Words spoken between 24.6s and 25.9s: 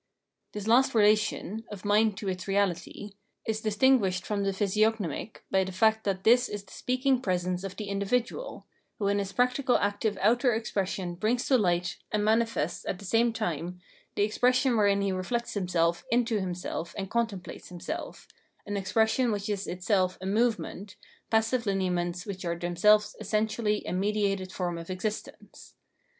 of existence.